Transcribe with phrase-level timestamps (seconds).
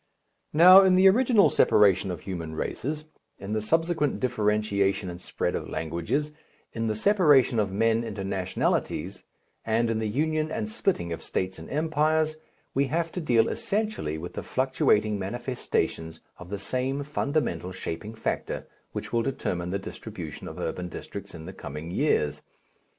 [0.51, 3.05] Now, in the original separation of human races,
[3.37, 6.31] in the subsequent differentiation and spread of languages,
[6.73, 9.21] in the separation of men into nationalities,
[9.63, 12.35] and in the union and splitting of states and empires,
[12.73, 18.67] we have to deal essentially with the fluctuating manifestations of the same fundamental shaping factor
[18.93, 22.41] which will determine the distribution of urban districts in the coming years.